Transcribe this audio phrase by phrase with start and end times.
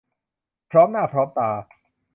[0.71, 1.49] พร้อมหน้าพร้อมตา